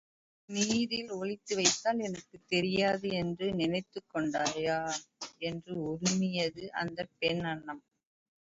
[0.49, 4.79] நீரில் ஒளித்து வைத்தால் எனக்குத் தெரியாது என்று நினைத்துக் கொண்டாயா
[5.41, 7.83] என்று உருமியது அந்தப் பெண் அன்னம்.